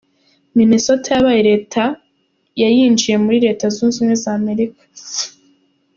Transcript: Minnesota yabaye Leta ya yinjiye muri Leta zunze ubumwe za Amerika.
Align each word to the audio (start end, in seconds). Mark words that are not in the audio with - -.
Minnesota 0.55 1.07
yabaye 1.15 1.41
Leta 1.49 1.83
ya 2.61 2.69
yinjiye 2.75 3.15
muri 3.23 3.37
Leta 3.45 3.65
zunze 3.75 3.95
ubumwe 3.97 4.15
za 4.23 4.31
Amerika. 4.39 4.83